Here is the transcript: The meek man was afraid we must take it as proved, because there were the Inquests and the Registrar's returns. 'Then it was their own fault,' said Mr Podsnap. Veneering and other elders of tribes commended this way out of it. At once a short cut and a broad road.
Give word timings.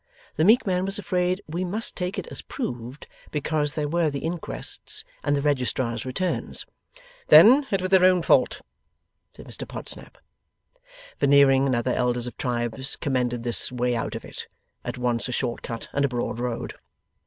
The 0.35 0.43
meek 0.45 0.65
man 0.65 0.83
was 0.83 0.97
afraid 0.97 1.43
we 1.45 1.63
must 1.63 1.95
take 1.95 2.17
it 2.17 2.25
as 2.29 2.41
proved, 2.41 3.05
because 3.29 3.75
there 3.75 3.87
were 3.87 4.09
the 4.09 4.25
Inquests 4.25 5.03
and 5.23 5.37
the 5.37 5.43
Registrar's 5.43 6.07
returns. 6.07 6.65
'Then 7.27 7.67
it 7.69 7.81
was 7.83 7.91
their 7.91 8.03
own 8.03 8.23
fault,' 8.23 8.61
said 9.35 9.45
Mr 9.45 9.67
Podsnap. 9.67 10.17
Veneering 11.19 11.67
and 11.67 11.75
other 11.75 11.93
elders 11.93 12.25
of 12.25 12.35
tribes 12.37 12.95
commended 12.95 13.43
this 13.43 13.71
way 13.71 13.95
out 13.95 14.15
of 14.15 14.25
it. 14.25 14.47
At 14.83 14.97
once 14.97 15.29
a 15.29 15.31
short 15.31 15.61
cut 15.61 15.87
and 15.93 16.03
a 16.03 16.07
broad 16.09 16.39
road. 16.39 16.73